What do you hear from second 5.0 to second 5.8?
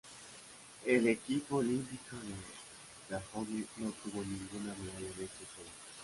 en estos Juegos.